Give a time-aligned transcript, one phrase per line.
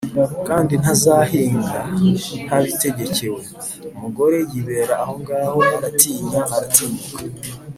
[0.47, 1.79] kandi ntazahinga
[2.45, 3.41] ntabitegekewe."
[3.95, 7.15] Umugore yibera ahongaho, aratinya, aratinyuka